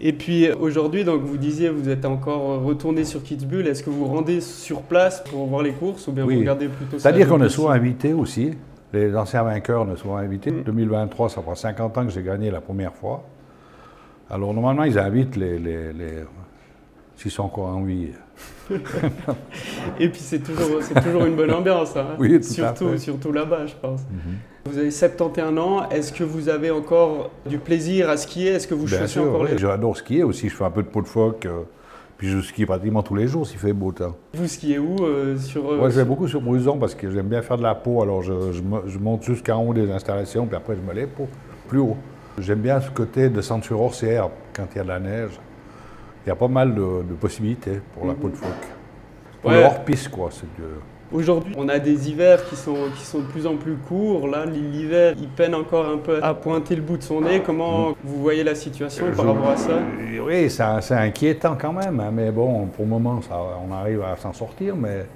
Et 0.00 0.12
puis 0.12 0.50
aujourd'hui, 0.52 1.04
donc 1.04 1.22
vous 1.22 1.36
disiez, 1.36 1.68
vous 1.68 1.88
êtes 1.88 2.04
encore 2.04 2.62
retourné 2.62 3.04
sur 3.04 3.22
Kitzbühel. 3.22 3.66
Est-ce 3.66 3.82
que 3.82 3.90
vous 3.90 4.06
rendez 4.06 4.40
sur 4.40 4.82
place 4.82 5.22
pour 5.22 5.46
voir 5.46 5.62
les 5.62 5.72
courses 5.72 6.08
ou 6.08 6.12
bien 6.12 6.24
vous 6.24 6.30
regardez 6.30 6.68
plutôt 6.68 6.98
C'est-à-dire 6.98 7.28
qu'on 7.28 7.42
est 7.42 7.48
souvent 7.48 7.70
invité 7.70 8.12
aussi. 8.12 8.52
Les 8.92 9.14
anciens 9.16 9.42
vainqueurs 9.42 9.84
ne 9.84 9.96
sont 9.96 10.16
invités. 10.16 10.50
2023, 10.50 11.26
mm. 11.26 11.30
ça 11.30 11.42
fera 11.42 11.54
50 11.54 11.98
ans 11.98 12.04
que 12.06 12.12
j'ai 12.12 12.22
gagné 12.22 12.50
la 12.50 12.60
première 12.60 12.94
fois. 12.94 13.24
Alors 14.30 14.54
normalement, 14.54 14.84
ils 14.84 14.98
invitent 14.98 15.36
les, 15.36 15.58
les, 15.58 16.24
s'ils 17.16 17.30
sont 17.30 17.42
encore 17.42 17.68
en 17.68 17.82
vie. 17.82 18.08
Et 20.00 20.08
puis 20.08 20.20
c'est 20.20 20.38
toujours, 20.38 20.80
toujours 21.02 21.24
une 21.26 21.36
bonne 21.36 21.52
ambiance, 21.52 21.96
hein. 21.96 22.16
oui, 22.18 22.42
surtout, 22.42 22.96
surtout 22.96 23.32
là-bas, 23.32 23.66
je 23.66 23.74
pense. 23.74 24.00
Mhm. 24.10 24.36
Vous 24.66 24.78
avez 24.78 24.90
71 24.90 25.58
ans, 25.58 25.88
est-ce 25.90 26.12
que 26.12 26.24
vous 26.24 26.48
avez 26.48 26.70
encore 26.70 27.30
du 27.46 27.58
plaisir 27.58 28.08
à 28.08 28.16
skier? 28.16 28.52
Est-ce 28.52 28.66
que 28.66 28.74
vous 28.74 28.86
Bien 28.86 29.06
sûr, 29.06 29.24
encore 29.24 29.44
les... 29.44 29.58
J'adore 29.58 29.96
skier 29.96 30.24
aussi, 30.24 30.48
je 30.48 30.54
fais 30.54 30.64
un 30.64 30.70
peu 30.70 30.82
de 30.82 30.88
pot 30.88 31.02
de 31.02 31.06
phoque, 31.06 31.46
euh, 31.46 31.62
puis 32.16 32.28
je 32.28 32.40
skie 32.40 32.64
pratiquement 32.64 33.02
tous 33.02 33.14
les 33.14 33.26
jours 33.26 33.46
s'il 33.46 33.58
fait 33.58 33.72
beau 33.72 33.92
temps. 33.92 34.16
Vous 34.32 34.48
skiez 34.48 34.78
où 34.78 34.96
euh, 35.04 35.36
sur, 35.36 35.70
euh, 35.70 35.90
je 35.90 35.96
vais 35.96 36.04
beaucoup 36.04 36.28
sur 36.28 36.40
Bruson 36.40 36.78
parce 36.78 36.94
que 36.94 37.10
j'aime 37.10 37.28
bien 37.28 37.42
faire 37.42 37.58
de 37.58 37.62
la 37.62 37.74
peau, 37.74 38.02
alors 38.02 38.22
je, 38.22 38.32
je, 38.52 38.98
monte 38.98 39.22
jusqu'en 39.22 39.62
haut 39.62 39.74
des 39.74 39.90
installations, 39.90 40.46
puis 40.46 40.56
après 40.56 40.76
je 40.76 40.80
me 40.80 40.94
lève 40.94 41.08
pour 41.08 41.28
plus 41.68 41.80
haut. 41.80 41.96
J'aime 42.38 42.60
bien 42.60 42.80
ce 42.80 42.90
côté 42.90 43.28
de 43.28 43.40
ceinture 43.42 43.80
hors 43.80 43.94
quand 44.52 44.66
il 44.74 44.78
y 44.78 44.80
a 44.80 44.82
de 44.82 44.88
la 44.88 44.98
neige 44.98 45.38
il 46.24 46.28
y 46.28 46.32
a 46.32 46.36
pas 46.36 46.48
mal 46.48 46.74
de, 46.74 47.02
possibilités 47.20 47.80
pour 47.94 48.06
la 48.06 48.14
peau 48.14 48.28
de 48.28 48.36
phoque. 48.36 48.48
Pour 49.42 49.50
le 49.50 49.58
hors-piste, 49.58 50.08
quoi. 50.08 50.30
Aujourd'hui, 51.12 51.52
on 51.56 51.68
a 51.68 51.78
des 51.78 52.08
hivers 52.10 52.44
qui 52.48 52.56
sont, 52.56 52.76
qui 52.96 53.04
sont 53.04 53.18
de 53.18 53.24
plus 53.24 53.46
en 53.46 53.56
plus 53.56 53.76
courts. 53.76 54.26
Là, 54.26 54.46
l'hiver, 54.46 55.14
il 55.18 55.28
peine 55.28 55.54
encore 55.54 55.86
un 55.86 55.98
peu 55.98 56.18
à 56.22 56.34
pointer 56.34 56.74
le 56.74 56.82
bout 56.82 56.96
de 56.96 57.02
son 57.02 57.20
nez. 57.20 57.42
Comment 57.44 57.90
mm. 57.90 57.94
vous 58.04 58.20
voyez 58.20 58.42
la 58.42 58.54
situation 58.54 59.06
par 59.14 59.26
rapport 59.26 59.50
à 59.50 59.56
ça? 59.56 59.78
Oui, 60.24 60.50
c'est 60.50 60.94
inquiétant 60.94 61.56
quand 61.60 61.72
même. 61.72 62.00
Hein. 62.00 62.10
mais 62.12 62.30
bon, 62.30 62.66
pour 62.66 62.84
le 62.84 62.90
moment, 62.90 63.20
ça, 63.22 63.38
on 63.66 63.72
arrive 63.72 64.02
à 64.02 64.16
s'en 64.16 64.32
sortir. 64.32 64.74
Mais, 64.76 65.06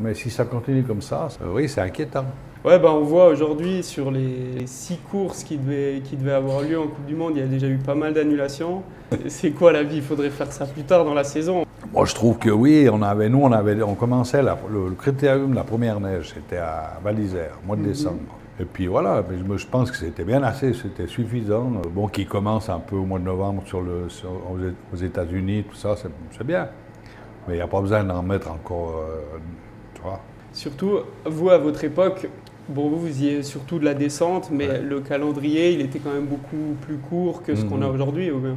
mais 0.00 0.14
si 0.14 0.30
ça 0.30 0.44
continue 0.44 0.82
comme 0.82 1.02
ça, 1.02 1.28
oui, 1.52 1.68
c'est 1.68 1.80
inquiétant. 1.80 2.24
Ouais, 2.64 2.80
bah 2.80 2.90
on 2.92 3.02
voit 3.02 3.28
aujourd'hui 3.28 3.84
sur 3.84 4.10
les 4.10 4.66
six 4.66 4.96
courses 4.96 5.44
qui 5.44 5.56
devaient, 5.56 6.00
qui 6.02 6.16
devaient 6.16 6.32
avoir 6.32 6.62
lieu 6.62 6.80
en 6.80 6.88
Coupe 6.88 7.06
du 7.06 7.14
Monde, 7.14 7.34
il 7.36 7.40
y 7.40 7.44
a 7.44 7.46
déjà 7.46 7.68
eu 7.68 7.76
pas 7.76 7.94
mal 7.94 8.12
d'annulations. 8.12 8.82
C'est 9.28 9.50
quoi 9.50 9.72
la 9.72 9.84
vie? 9.84 9.98
Il 9.98 10.02
faudrait 10.02 10.30
faire 10.30 10.50
ça 10.50 10.66
plus 10.66 10.82
tard 10.82 11.04
dans 11.04 11.14
la 11.14 11.22
saison. 11.22 11.65
Moi, 11.96 12.04
je 12.04 12.14
trouve 12.14 12.36
que 12.36 12.50
oui. 12.50 12.90
On 12.92 13.00
avait, 13.00 13.30
nous, 13.30 13.40
on, 13.40 13.52
avait, 13.52 13.82
on 13.82 13.94
commençait 13.94 14.42
le, 14.42 14.90
critérium 14.98 15.52
de 15.52 15.56
la 15.56 15.64
première 15.64 15.98
neige, 15.98 16.34
c'était 16.34 16.58
à 16.58 17.00
Valisère, 17.02 17.58
mois 17.66 17.74
de 17.74 17.80
mhm. 17.80 17.88
décembre. 17.88 18.36
Et 18.60 18.66
puis 18.66 18.86
voilà, 18.86 19.24
je, 19.30 19.56
je 19.56 19.66
pense 19.66 19.90
que 19.90 19.96
c'était 19.96 20.24
bien 20.24 20.42
assez, 20.42 20.74
c'était 20.74 21.06
suffisant. 21.06 21.72
Bon, 21.94 22.06
qui 22.08 22.26
commence 22.26 22.68
un 22.68 22.80
peu 22.80 22.96
au 22.96 23.06
mois 23.06 23.18
de 23.18 23.24
novembre 23.24 23.62
sur 23.64 23.80
le, 23.80 24.08
aux 24.92 24.96
États-Unis, 24.96 25.64
tout 25.70 25.74
ça, 25.76 25.96
c'est 25.96 26.44
bien. 26.44 26.68
Mais 27.48 27.54
il 27.54 27.56
n'y 27.56 27.62
a 27.62 27.66
pas 27.66 27.80
besoin 27.80 28.04
d'en 28.04 28.22
mettre 28.22 28.50
encore, 28.50 28.96
euh, 28.98 29.38
tu 29.94 30.02
vois. 30.02 30.20
Surtout, 30.52 30.98
vous, 31.24 31.48
à 31.48 31.56
votre 31.56 31.82
époque, 31.82 32.28
Bon, 32.68 32.88
vous, 32.88 32.98
vous 32.98 33.22
y 33.22 33.44
surtout 33.44 33.78
de 33.78 33.84
la 33.84 33.94
descente, 33.94 34.50
mais 34.50 34.80
le 34.80 35.00
calendrier, 35.00 35.70
il 35.70 35.80
était 35.80 36.00
quand 36.00 36.12
même 36.12 36.26
beaucoup 36.26 36.74
plus 36.80 36.96
court 36.96 37.44
que 37.44 37.54
ce 37.54 37.64
qu'on 37.64 37.80
a 37.80 37.86
mhm. 37.86 37.94
aujourd'hui, 37.94 38.30
ou 38.32 38.40
bien? 38.40 38.56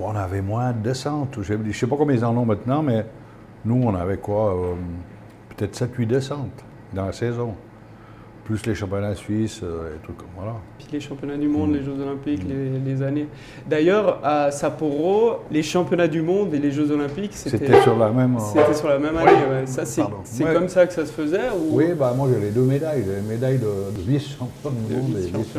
On 0.00 0.16
avait 0.16 0.40
moins 0.40 0.72
de 0.72 0.78
descentes. 0.78 1.38
Je 1.42 1.54
ne 1.54 1.72
sais 1.72 1.86
pas 1.86 1.96
combien 1.96 2.16
ils 2.16 2.24
en 2.24 2.36
ont 2.36 2.44
maintenant, 2.44 2.82
mais 2.82 3.04
nous, 3.64 3.80
on 3.82 3.94
avait 3.94 4.16
quoi 4.16 4.54
euh, 4.54 4.74
Peut-être 5.50 5.78
7-8 5.78 6.06
descentes 6.06 6.64
dans 6.94 7.06
la 7.06 7.12
saison 7.12 7.54
plus 8.50 8.66
les 8.66 8.74
championnats 8.74 9.14
suisses 9.14 9.60
euh, 9.62 9.94
et 9.94 9.98
tout 10.04 10.12
comme 10.12 10.28
voilà. 10.36 10.54
Puis 10.78 10.88
les 10.92 11.00
championnats 11.00 11.36
du 11.36 11.46
monde, 11.46 11.72
les 11.72 11.84
Jeux 11.84 11.96
olympiques, 12.00 12.44
mm. 12.44 12.84
les, 12.84 13.02
années. 13.02 13.28
D'ailleurs, 13.68 14.18
à 14.24 14.50
Sapporo, 14.50 15.40
les 15.50 15.62
championnats 15.62 16.08
du 16.08 16.20
monde 16.22 16.52
et 16.54 16.58
les 16.58 16.72
Jeux 16.72 16.90
olympiques, 16.90 17.34
c'était 17.34 17.80
sur 17.82 17.96
la 17.96 18.10
même. 18.10 18.36
Euh, 18.36 18.40
c'était 18.40 18.74
sur 18.74 18.88
la 18.88 18.98
même 18.98 19.16
année. 19.16 19.66
Ça, 19.66 19.84
c'est 19.84 20.02
comme 20.52 20.68
ça 20.68 20.86
que 20.86 20.92
ça 20.92 21.06
se 21.06 21.12
faisait 21.12 21.48
Oui, 21.70 21.86
bah 21.98 22.12
moi 22.16 22.28
j'ai 22.32 22.40
les 22.40 22.50
deux 22.50 22.64
médailles, 22.64 23.04
les 23.06 23.28
médailles 23.28 23.58
de, 23.58 24.00
vice-champion 24.00 24.70
du 24.70 24.96
monde 24.96 25.16
et 25.16 25.26
vice 25.26 25.54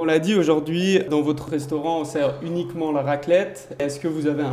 On 0.00 0.04
l'a 0.04 0.20
dit 0.20 0.36
aujourd'hui, 0.36 1.00
dans 1.10 1.22
votre 1.22 1.48
restaurant, 1.48 2.02
on 2.02 2.04
sert 2.04 2.34
uniquement 2.42 2.92
la 2.92 3.02
raclette. 3.02 3.74
Est-ce 3.80 3.98
que 3.98 4.06
vous 4.06 4.28
avez 4.28 4.44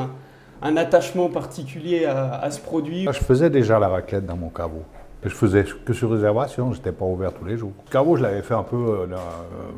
un, 0.63 0.77
attachement 0.77 1.29
particulier 1.29 2.05
à, 2.05 2.49
ce 2.49 2.59
produit? 2.59 3.05
Je 3.05 3.19
faisais 3.19 3.51
déjà 3.51 3.77
la 3.77 3.87
raclette 3.87 4.25
dans 4.25 4.37
mon 4.37 4.49
caveau. 4.49 4.81
Je 5.23 5.29
faisais 5.29 5.63
que 5.63 5.93
sur 5.93 6.11
réservation, 6.11 6.71
je 6.71 6.77
n'étais 6.77 6.91
pas 6.91 7.05
ouvert 7.05 7.31
tous 7.31 7.45
les 7.45 7.57
jours. 7.57 7.73
Caveau, 7.91 8.15
je 8.15 8.23
l'avais 8.23 8.41
fait 8.41 8.55
un 8.55 8.63
peu, 8.63 8.75
euh, 8.75 9.07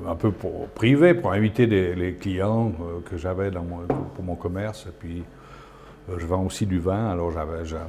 un 0.08 0.16
peu 0.16 0.32
pour 0.32 0.68
privé, 0.70 1.14
pour 1.14 1.34
inviter 1.34 1.66
les 1.66 2.14
clients 2.14 2.72
euh, 2.82 3.00
que 3.10 3.18
j'avais 3.18 3.52
pour 3.52 4.24
mon 4.24 4.36
commerce. 4.36 4.88
Puis, 5.00 5.24
euh, 6.10 6.16
je 6.18 6.26
vends 6.26 6.46
aussi 6.46 6.66
du 6.66 6.80
vin, 6.80 7.10
alors 7.10 7.34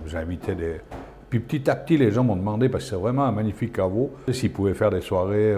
j'invitais 0.05 0.57
des. 0.57 0.81
Puis 1.31 1.41
petit 1.41 1.71
à 1.71 1.77
petit, 1.77 1.97
les 1.97 2.11
gens 2.11 2.25
m'ont 2.25 2.37
demandé, 2.37 2.69
parce 2.69 2.85
que 2.85 2.91
c'est 2.91 2.97
vraiment 2.97 3.25
un 3.25 3.33
magnifique 3.33 3.75
caveau, 3.75 4.11
s'ils 4.33 4.53
pouvaient 4.53 4.75
faire 4.75 4.91
des 4.91 5.03
soirées. 5.03 5.55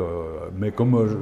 mais 0.59 0.73
comme 0.73 1.07
je, 1.09 1.17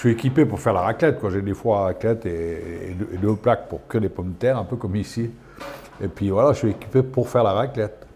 suis 0.00 0.10
équipé 0.12 0.44
pour 0.44 0.60
faire 0.60 0.72
la 0.72 0.82
raclette, 0.82 1.18
j'ai 1.30 1.42
des 1.42 1.54
foires 1.54 1.82
à 1.82 1.84
raclette 1.86 2.24
et, 2.26 2.92
et, 3.12 3.16
deux 3.20 3.34
plaques 3.34 3.68
pour 3.68 3.86
que 3.88 3.98
des 3.98 4.08
pommes 4.08 4.32
de 4.32 4.38
terre, 4.38 4.56
un 4.56 4.64
peu 4.64 4.76
comme 4.76 4.96
ici. 4.96 5.30
Et 6.00 6.08
puis 6.08 6.30
voilà, 6.30 6.52
je 6.52 6.58
suis 6.58 6.70
équipé 6.70 7.02
pour 7.02 7.28
faire 7.28 7.42
la 7.42 7.52
raclette. 7.52 8.06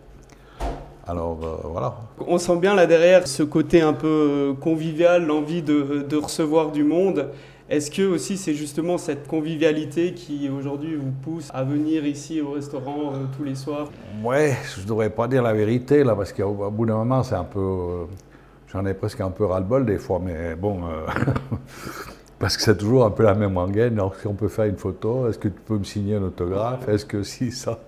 Alors 1.06 1.40
euh, 1.42 1.68
voilà. 1.68 1.96
On 2.28 2.38
sent 2.38 2.56
bien 2.56 2.74
là 2.76 2.86
derrière 2.86 3.26
ce 3.26 3.42
côté 3.42 3.80
un 3.80 3.92
peu 3.92 4.54
convivial, 4.60 5.26
l'envie 5.26 5.62
de, 5.62 6.06
de 6.08 6.16
recevoir 6.16 6.70
du 6.70 6.84
monde. 6.84 7.30
Est-ce 7.68 7.90
que 7.90 8.02
aussi 8.02 8.36
c'est 8.36 8.54
justement 8.54 8.98
cette 8.98 9.26
convivialité 9.26 10.14
qui 10.14 10.48
aujourd'hui 10.50 10.94
vous 10.94 11.10
pousse 11.22 11.48
à 11.52 11.64
venir 11.64 12.06
ici 12.06 12.40
au 12.40 12.52
restaurant 12.52 13.12
euh, 13.14 13.16
tous 13.36 13.42
les 13.42 13.56
soirs? 13.56 13.90
Ouais, 14.22 14.56
je 14.78 14.86
devrais 14.86 15.10
pas 15.10 15.26
dire 15.26 15.42
la 15.42 15.52
vérité 15.52 16.04
là, 16.04 16.14
parce 16.14 16.32
qu'au 16.32 16.44
au 16.44 16.70
bout 16.70 16.86
d'un 16.86 16.96
moment, 16.96 17.22
c'est 17.24 17.34
un 17.34 17.44
peu. 17.44 17.58
euh, 17.58 18.04
J'en 18.72 18.86
ai 18.86 18.94
presque 18.94 19.20
un 19.20 19.30
peu 19.30 19.44
ras-le-bol 19.44 19.84
des 19.84 19.98
fois, 19.98 20.20
mais 20.22 20.54
bon. 20.54 20.80
euh, 20.88 21.06
parce 22.38 22.56
que 22.56 22.62
c'est 22.62 22.76
toujours 22.76 23.04
un 23.04 23.10
peu 23.10 23.22
la 23.22 23.34
même 23.34 23.56
rengaine. 23.58 23.94
Alors, 23.94 24.14
si 24.16 24.26
on 24.26 24.34
peut 24.34 24.48
faire 24.48 24.64
une 24.64 24.76
photo, 24.76 25.28
est-ce 25.28 25.38
que 25.38 25.48
tu 25.48 25.60
peux 25.66 25.78
me 25.78 25.84
signer 25.84 26.16
un 26.16 26.22
autographe? 26.22 26.88
Est-ce 26.88 27.04
que 27.04 27.22
si, 27.22 27.52
ça? 27.52 27.78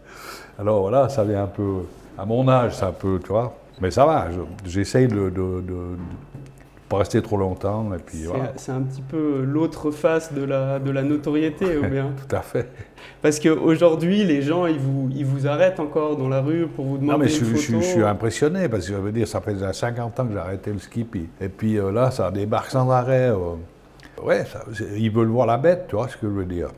Alors 0.59 0.83
voilà, 0.83 1.09
ça 1.09 1.25
vient 1.25 1.45
un 1.45 1.49
peu. 1.49 1.79
À 2.19 2.25
mon 2.25 2.49
âge, 2.49 2.77
c'est 2.77 2.85
un 2.85 2.93
peu, 2.93 3.19
tu 3.23 3.29
vois. 3.29 3.55
Mais 3.81 3.91
ça 3.91 4.07
va, 4.07 4.29
je- 4.31 4.71
j'essaye 4.71 5.09
de 5.09 5.31
pas 6.89 6.99
rester 6.99 7.23
trop 7.23 7.37
longtemps, 7.37 7.93
et 7.95 7.99
puis 7.99 8.19
C'est 8.19 8.27
voilà. 8.27 8.53
c'est 8.57 8.73
un 8.73 8.83
petit 8.83 9.01
peu 9.03 9.43
l'autre 9.43 9.91
face 9.91 10.33
de 10.33 10.43
la, 10.45 10.79
de 10.79 10.91
la 10.91 11.03
notoriété, 11.03 11.77
ou 11.79 11.87
bien? 11.89 12.13
Tout 12.29 12.37
à 12.37 12.43
fait. 12.43 12.69
Parce 13.23 13.41
qu'aujourd'hui, 13.41 14.23
les 14.25 14.43
gens, 14.43 14.67
ils 14.67 14.79
vous, 14.79 15.09
ils 15.15 15.25
vous 15.25 15.47
arrêtent 15.47 15.81
encore 15.81 16.17
dans 16.17 16.29
la 16.29 16.41
rue 16.43 16.67
pour 16.67 16.85
vous 16.85 16.99
demander 16.99 17.13
Non, 17.13 17.19
mais 17.19 17.29
je, 17.29 17.41
une 17.41 17.47
suis- 17.47 17.57
je 17.57 17.63
photo. 17.73 17.81
suis- 17.81 17.89
je 17.91 17.95
suis 17.95 18.03
impressionné 18.05 18.69
parce 18.69 18.87
que 18.87 18.93
je 18.93 18.99
veux 18.99 19.13
dire, 19.13 19.27
ça 19.27 19.41
fait 19.41 19.55
déjà 19.55 19.73
50 19.73 20.21
ans 20.21 20.27
que 20.27 20.33
j'ai 20.33 20.39
arrêté 20.39 20.73
le 20.73 20.79
ski. 20.79 21.05
puis- 21.05 21.29
et 21.41 21.49
puis 21.49 21.79
euh, 21.79 21.91
là, 21.91 22.11
ça 22.11 22.31
débarque 22.31 22.71
sans 22.71 22.91
arrêt. 22.91 23.31
euh. 23.31 23.55
ouais, 24.23 24.45
ça- 24.45 24.65
ils 24.97 25.11
veulent 25.11 25.29
voir 25.29 25.47
la 25.47 25.57
bête, 25.57 25.87
tu 25.89 25.97
vois 25.97 26.09
ce 26.09 26.17
que 26.17 26.27
je 26.27 26.33
veux 26.33 26.45
dire. 26.45 26.69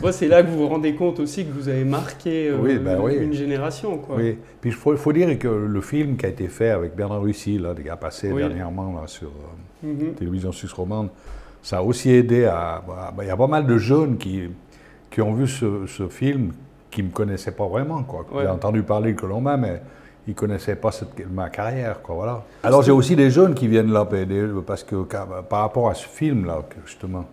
Moi, 0.00 0.12
c'est 0.12 0.28
là 0.28 0.42
que 0.42 0.48
vous 0.48 0.58
vous 0.58 0.68
rendez 0.68 0.94
compte 0.94 1.20
aussi 1.20 1.44
que 1.44 1.52
vous 1.52 1.68
avez 1.68 1.84
marqué 1.84 2.48
euh, 2.48 2.58
Oui, 2.60 2.78
ben 2.78 2.98
oui. 3.00 3.16
une 3.20 3.32
génération. 3.32 3.98
Quoi. 3.98 4.16
Oui. 4.16 4.38
Puis 4.60 4.70
il 4.70 4.76
faut, 4.76 4.96
faut 4.96 5.12
dire 5.12 5.38
que 5.38 5.48
le 5.48 5.80
film 5.80 6.16
qui 6.16 6.26
a 6.26 6.28
été 6.28 6.48
fait 6.48 6.70
avec 6.70 6.94
Bernard 6.94 7.22
Russi, 7.22 7.58
là, 7.58 7.74
qui 7.80 7.88
a 7.88 7.96
passé 7.96 8.30
Oui. 8.32 8.42
dernièrement 8.42 8.92
là, 9.00 9.06
sur 9.06 9.28
euh, 9.28 9.86
Mhm. 9.86 10.14
télévision 10.14 10.52
suisse 10.52 10.72
romande, 10.72 11.08
ça 11.62 11.78
a 11.78 11.82
aussi 11.82 12.10
aidé 12.10 12.44
à. 12.46 12.82
ben, 13.16 13.22
Il 13.24 13.28
y 13.28 13.30
a 13.30 13.36
pas 13.36 13.46
mal 13.46 13.66
de 13.66 13.76
jeunes 13.78 14.16
qui, 14.16 14.48
qui 15.10 15.20
ont 15.20 15.34
vu 15.34 15.46
ce, 15.46 15.86
ce 15.86 16.08
film 16.08 16.52
qui 16.90 17.02
ne 17.02 17.08
me 17.08 17.12
connaissaient 17.12 17.52
pas 17.52 17.66
vraiment. 17.66 18.02
Quoi. 18.02 18.24
Ouais. 18.32 18.42
J'ai 18.42 18.48
entendu 18.48 18.82
parler 18.82 19.12
de 19.12 19.20
Colombin, 19.20 19.56
mais 19.56 19.82
ils 20.26 20.30
ne 20.30 20.34
connaissaient 20.34 20.76
pas 20.76 20.90
cette- 20.92 21.30
ma 21.30 21.50
carrière. 21.50 22.00
Quoi, 22.02 22.14
voilà. 22.14 22.42
Alors 22.62 22.82
j'ai 22.82 22.90
aussi 22.92 23.14
des 23.16 23.30
jeunes 23.30 23.54
qui 23.54 23.68
viennent 23.68 23.92
là, 23.92 24.04
ben, 24.04 24.26
parce 24.66 24.82
que 24.82 24.96
par 25.04 25.60
rapport 25.60 25.88
à 25.90 25.94
ce 25.94 26.06
film-là, 26.08 26.62
justement. 26.86 27.26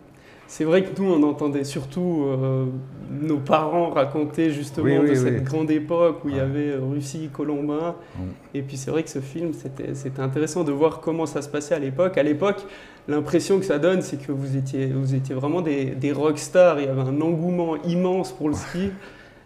C'est 0.56 0.66
vrai 0.66 0.84
que 0.84 1.02
nous, 1.02 1.12
on 1.12 1.24
entendait 1.24 1.64
surtout 1.64 2.26
euh, 2.28 2.66
nos 3.10 3.40
parents 3.40 3.90
raconter 3.90 4.52
justement 4.52 4.86
Oui, 4.86 4.98
oui, 5.02 5.10
de 5.10 5.16
cette 5.16 5.44
grande 5.44 5.72
époque 5.72 6.24
où 6.24 6.30
il 6.30 6.36
y 6.36 6.40
avait 6.40 6.74
euh, 6.74 6.80
Russie, 6.80 7.32
Colombin. 7.34 7.96
Mm. 8.16 8.22
Et 8.54 8.62
puis 8.62 8.78
c'est 8.78 8.92
vrai 8.92 9.02
que 9.02 9.10
ce 9.10 9.18
film, 9.18 9.54
c'était 9.54 10.22
intéressant 10.22 10.64
de 10.64 10.72
voir 10.72 11.00
comment 11.00 11.26
ça 11.26 11.42
se 11.42 11.50
passait 11.50 11.74
à 11.74 11.80
l'époque. 11.80 12.20
À 12.20 12.22
l'époque, 12.22 12.68
l'impression 13.08 13.58
que 13.58 13.66
ça 13.66 13.80
donne, 13.80 14.04
c'est 14.04 14.18
que 14.18 14.32
vous 14.32 14.56
étiez, 14.56 14.86
vous 14.94 15.16
étiez 15.16 15.34
vraiment 15.34 15.62
des, 15.62 15.86
des 15.86 16.12
rockstars. 16.12 16.80
Il 16.80 16.86
y 16.86 16.88
avait 16.88 17.02
un 17.02 17.20
engouement 17.20 17.78
immense 17.82 18.32
pour 18.32 18.50
le 18.50 18.54
ski. 18.54 18.92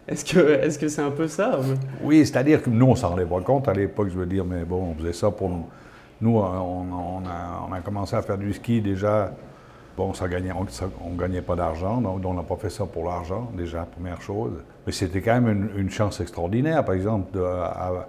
Est-ce 0.08 0.26
que 0.26 0.38
est-ce 0.38 0.78
que 0.78 0.88
c'est 0.88 1.00
un 1.00 1.10
peu 1.10 1.26
ça 1.26 1.58
ou- 1.58 2.06
Oui, 2.06 2.18
c'est-à-dire 2.26 2.62
que 2.62 2.68
nous, 2.68 2.84
on 2.84 2.96
s'en 2.96 3.08
rendait 3.08 3.24
pas 3.24 3.40
compte 3.40 3.66
à 3.66 3.72
l'époque, 3.72 4.10
je 4.12 4.18
veux 4.18 4.26
dire, 4.26 4.44
mais 4.44 4.62
bon, 4.62 4.90
on 4.90 4.94
faisait 4.94 5.14
ça 5.14 5.30
pour 5.30 5.48
nous. 5.48 5.64
Nous, 6.20 6.36
on, 6.36 6.42
on 6.42 7.22
a, 7.26 7.66
on 7.66 7.72
a 7.72 7.80
commencé 7.80 8.14
à 8.14 8.20
faire 8.20 8.36
du 8.36 8.52
ski 8.52 8.82
déjà. 8.82 9.32
Bon, 9.98 10.14
ça 10.14 10.28
gagnait, 10.28 10.52
on, 10.52 10.64
on 11.04 11.14
gagnait 11.16 11.42
pas 11.42 11.56
d'argent, 11.56 12.00
donc 12.00 12.24
on 12.24 12.32
n'a 12.32 12.44
pas 12.44 12.54
fait 12.54 12.70
ça 12.70 12.86
pour 12.86 13.04
l'argent, 13.04 13.50
déjà, 13.56 13.80
première 13.84 14.22
chose. 14.22 14.52
Mais 14.86 14.92
c'était 14.92 15.20
quand 15.20 15.40
même 15.40 15.48
une, 15.74 15.80
une 15.80 15.90
chance 15.90 16.20
extraordinaire. 16.20 16.84
Par 16.84 16.94
exemple, 16.94 17.32
de- 17.36 17.42
à, 17.42 18.06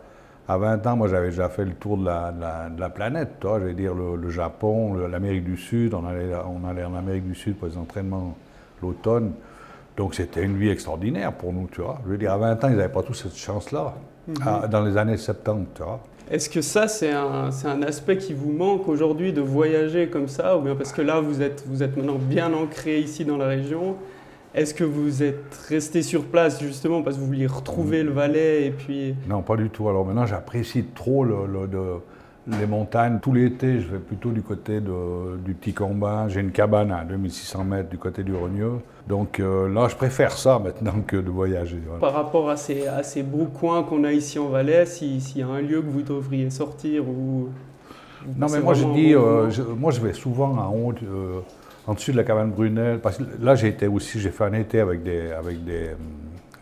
à 0.48 0.58
20 0.60 0.86
ans, 0.86 0.96
moi, 0.98 1.08
j'avais 1.08 1.30
déjà 1.32 1.50
fait 1.50 1.66
le 1.66 1.74
tour 1.74 1.98
de 1.98 2.06
la, 2.06 2.32
de 2.32 2.42
la- 2.42 2.70
de 2.70 2.80
la 2.80 2.90
planète, 2.92 3.40
toi. 3.40 3.60
Je 3.60 3.66
veux 3.66 3.74
dire, 3.74 3.96
le, 3.96 4.16
le 4.18 4.30
Japon, 4.30 4.94
l'Amérique 4.94 5.44
du 5.46 5.58
Sud. 5.58 5.96
On 5.96 6.06
allait, 6.06 6.30
on 6.48 6.68
allait 6.70 6.86
en 6.86 6.94
Amérique 6.94 7.26
du 7.28 7.34
Sud 7.34 7.56
pour 7.58 7.68
les 7.68 7.78
entraînements 7.78 8.36
l'automne. 8.84 9.32
Donc, 9.98 10.14
c'était 10.14 10.44
une 10.44 10.58
vie 10.58 10.70
extraordinaire 10.70 11.34
pour 11.34 11.52
nous, 11.54 11.68
tu 11.72 11.82
vois. 11.82 11.98
Je 12.06 12.12
veux 12.12 12.18
dire, 12.20 12.34
à 12.34 12.38
20 12.38 12.64
ans, 12.66 12.68
ils 12.70 12.76
n'avaient 12.78 12.88
pas 12.94 13.02
tous 13.04 13.16
cette 13.16 13.36
chance-là. 13.36 13.96
Ah, 14.46 14.68
dans 14.68 14.82
les 14.84 14.96
années 14.96 15.18
70, 15.18 15.66
tu 15.74 15.82
vois. 15.82 16.00
Est-ce 16.32 16.50
que 16.50 16.62
ça, 16.62 16.88
c'est 16.88 17.12
un, 17.12 17.50
un 17.66 17.82
aspect 17.82 18.18
qui 18.18 18.34
vous 18.34 18.52
manque 18.52 18.88
aujourd'hui 18.88 19.34
de 19.34 19.42
voyager 19.42 20.08
comme 20.10 20.28
ça 20.28 20.58
Ou 20.58 20.62
bien 20.62 20.76
parce 20.76 20.92
que 20.92 21.02
là, 21.02 21.20
vous 21.20 21.42
êtes, 21.42 21.64
vous 21.68 21.82
êtes 21.82 21.98
maintenant 21.98 22.20
bien 22.20 22.54
ancré 22.54 23.00
ici 23.00 23.26
dans 23.26 23.38
la 23.38 23.48
région. 23.48 23.96
Est-ce 24.54 24.74
que 24.74 24.84
vous 24.84 25.24
êtes 25.24 25.56
resté 25.70 26.02
sur 26.02 26.24
place 26.26 26.62
justement 26.62 27.02
parce 27.02 27.16
que 27.16 27.22
vous 27.22 27.28
vouliez 27.28 27.48
retrouver 27.48 28.04
le 28.04 28.12
Valais 28.12 28.66
et 28.68 28.72
puis... 28.72 29.16
Non, 29.28 29.42
pas 29.42 29.56
du 29.56 29.70
tout. 29.70 29.90
Alors 29.90 30.06
maintenant, 30.06 30.26
j'apprécie 30.26 30.86
trop 30.96 31.24
le- 31.24 31.38
les 32.48 32.66
montagnes. 32.66 33.20
Tout 33.22 33.34
l'été, 33.34 33.80
je 33.80 33.88
vais 33.88 34.00
plutôt 34.00 34.32
du 34.32 34.42
côté 34.42 34.80
de- 34.82 35.38
du 35.38 35.54
Petit 35.54 35.74
Combin. 35.74 36.28
J'ai 36.30 36.40
une 36.42 36.52
cabane 36.52 36.92
à 36.92 37.04
2600 37.04 37.64
mètres 37.64 37.90
du 37.90 37.98
côté 37.98 38.24
du 38.24 38.34
Rogneux. 38.36 38.80
Donc 39.08 39.40
euh, 39.40 39.68
là, 39.74 39.88
je 39.88 39.96
préfère 39.96 40.32
ça 40.32 40.60
maintenant 40.60 41.02
que 41.06 41.18
de 41.18 41.30
voyager. 41.30 41.80
voilà. 41.86 42.00
Par 42.00 42.14
rapport 42.14 42.50
à 42.50 42.58
ces, 42.58 42.88
à 42.88 43.04
ces 43.04 43.24
beaux 43.24 43.46
coins 43.46 43.84
qu'on 43.84 44.04
a 44.04 44.12
ici 44.12 44.40
en 44.40 44.48
Valais, 44.50 44.86
si- 44.86 45.22
s'il 45.22 45.42
y 45.42 45.44
a 45.44 45.48
un 45.48 45.62
lieu 45.62 45.82
que 45.82 45.88
vous 45.90 46.02
devriez 46.02 46.50
sortir 46.50 47.08
ou... 47.08 47.50
Non, 48.38 48.48
mais 48.52 48.60
moi, 48.60 48.74
je 48.74 48.84
dis, 48.86 49.16
euh, 49.16 49.50
je, 49.50 49.62
moi, 49.62 49.92
je 49.92 50.02
vais 50.02 50.12
souvent 50.14 50.50
en 50.58 50.74
haut, 50.76 50.94
euh, 51.04 51.40
en 51.88 51.94
dessus 51.94 52.12
de 52.12 52.18
la 52.18 52.24
cabane 52.26 52.52
Brunel. 52.52 53.00
Parce 53.00 53.18
que 53.18 53.24
là, 53.42 53.56
j'ai 53.56 53.70
été 53.70 53.88
aussi, 53.88 54.20
j'ai 54.20 54.30
fait 54.32 54.44
un 54.44 54.54
été 54.54 54.80
avec 54.82 55.04
des, 55.04 55.32
avec 55.32 55.64
des, 55.64 55.92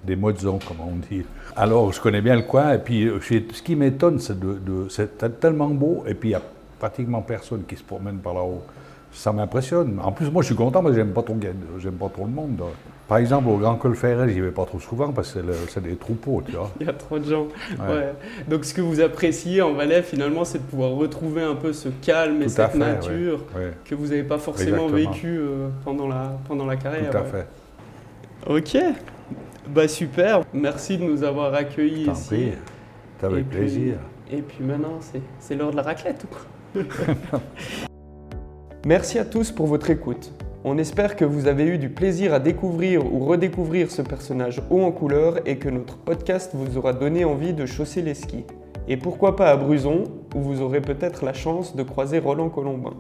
des 0.08 0.16
mozzons, 0.16 0.60
comme 0.68 0.78
on 0.80 0.96
dit. 1.12 1.24
Alors, 1.56 1.92
je 1.94 2.02
connais 2.02 2.22
bien 2.22 2.36
le 2.36 2.42
coin. 2.44 2.74
Et 2.74 2.80
puis, 2.80 3.06
euh, 3.06 3.20
ce 3.22 3.62
qui 3.62 3.76
m'étonne, 3.76 4.20
c'est 4.20 4.40
de, 4.40 4.54
de- 4.54 4.90
c'est 4.90 5.18
tel- 5.18 5.34
tellement 5.34 5.68
beau. 5.70 6.04
Et 6.08 6.14
puis, 6.16 6.30
il 6.30 6.32
n'y 6.32 6.36
a 6.36 6.42
pratiquement 6.80 7.22
personne 7.22 7.64
qui 7.68 7.76
se 7.76 7.84
promène 7.84 8.18
par 8.18 8.34
là-haut. 8.34 8.64
Ça 9.12 9.32
m'impressionne. 9.32 10.00
En 10.04 10.12
plus, 10.12 10.30
moi, 10.32 10.42
je 10.42 10.48
suis 10.48 10.56
content, 10.56 10.82
mais 10.82 10.94
j'aime 10.94 11.12
pas 11.12 11.24
trop, 11.24 11.36
j'aime 11.80 11.94
pas 11.94 12.10
trop 12.10 12.26
le 12.26 12.32
monde. 12.32 12.62
Par 13.08 13.18
exemple, 13.20 13.48
au 13.48 13.56
Grand 13.58 13.76
Col 13.76 13.96
Ferret, 13.96 14.28
j'y 14.30 14.42
vais 14.42 14.52
pas 14.52 14.66
trop 14.66 14.80
souvent 14.82 15.14
parce 15.14 15.32
que 15.34 15.40
c'est, 15.70 15.82
des 15.82 15.96
troupeaux, 15.96 16.44
tu 16.46 16.52
vois. 16.52 16.70
Il 16.82 16.86
y 16.86 16.90
a 16.90 16.94
trop 16.94 17.18
de 17.18 17.24
gens. 17.24 17.48
Ouais. 17.80 17.88
Ouais. 17.96 18.14
Donc 18.50 18.66
ce 18.66 18.74
que 18.74 18.82
vous 18.82 19.00
appréciez 19.00 19.62
en 19.62 19.74
Valais, 19.74 20.04
finalement, 20.04 20.44
c'est 20.44 20.58
de 20.58 20.64
pouvoir 20.64 20.92
retrouver 20.92 21.42
un 21.42 21.56
peu 21.56 21.72
ce 21.72 21.88
calme 22.02 22.42
et 22.42 22.46
Tout 22.46 22.52
cette 22.52 22.72
fait, 22.72 22.78
nature 22.78 23.40
Ouais, 23.56 23.72
que 23.86 23.96
vous 23.96 24.08
n'avez 24.08 24.24
pas 24.24 24.38
forcément 24.38 24.88
vécu 24.88 25.38
euh, 25.40 25.70
pendant, 25.86 26.08
la, 26.10 26.38
pendant 26.50 26.66
la 26.66 26.76
carrière. 26.76 27.10
tout 27.12 27.18
à 27.18 27.24
fait. 27.24 27.48
Ok, 28.46 28.78
bah 29.70 29.88
super. 29.88 30.42
Merci 30.54 30.98
de 30.98 31.04
nous 31.04 31.24
avoir 31.24 31.54
accueillis 31.54 32.10
ici. 32.10 32.28
prie. 32.28 32.52
Avec 33.24 33.40
Et 33.40 33.44
puis- 33.44 33.58
plaisir. 33.60 33.94
Et 34.32 34.42
puis 34.42 34.64
maintenant, 34.64 34.98
c'est- 35.00 35.22
c'est 35.40 35.56
l'heure 35.56 35.72
de 35.72 35.76
la 35.78 35.82
raclette. 35.84 36.26
ou 36.26 36.28
quoi? 36.28 37.40
Merci 38.86 39.20
à 39.20 39.26
tous 39.26 39.52
pour 39.52 39.68
votre 39.68 39.90
écoute. 39.90 40.32
On 40.64 40.78
espère 40.78 41.16
que 41.16 41.26
vous 41.26 41.48
avez 41.48 41.66
eu 41.66 41.78
du 41.78 41.90
plaisir 41.90 42.34
à 42.34 42.40
découvrir 42.40 43.06
ou 43.14 43.26
redécouvrir 43.26 43.90
ce 43.92 44.02
personnage 44.02 44.62
haut 44.70 44.82
en 44.82 44.92
couleur 44.92 45.40
et 45.48 45.58
que 45.58 45.70
notre 45.70 45.98
podcast 45.98 46.52
vous 46.54 46.78
aura 46.78 46.94
donné 46.94 47.26
envie 47.26 47.54
de 47.54 47.66
chausser 47.66 48.02
les 48.02 48.14
skis. 48.14 48.46
Et 48.88 48.98
pourquoi 48.98 49.36
pas 49.36 49.50
à 49.50 49.58
Bruson, 49.58 50.06
où 50.36 50.40
vous 50.40 50.62
aurez 50.62 50.82
peut-être 50.82 51.24
la 51.26 51.34
chance 51.34 51.76
de 51.76 51.84
croiser 51.84 52.20
Roland 52.20 52.50
Colombin. 52.50 52.94